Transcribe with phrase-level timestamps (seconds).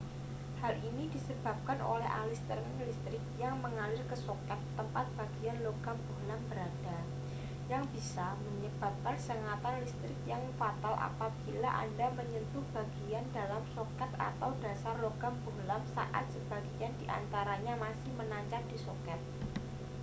[0.61, 6.97] hal ini disebabkan oleh aliran listrik yang mengalir ke soket tempat bagian logam bohlam berada
[7.71, 14.95] yang bisa menyebabkan sengatan listrik yang fatal apabila anda menyentuh bagian dalam soket atau dasar
[15.05, 19.21] logam bohlam saat sebagian di antaranya masih menancap di soket